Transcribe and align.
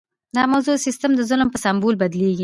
دا 0.35 0.43
موضوع 0.53 0.75
د 0.77 0.83
سیستم 0.87 1.11
د 1.15 1.21
ظلم 1.29 1.47
په 1.51 1.57
سمبول 1.65 1.95
بدلیږي. 2.01 2.39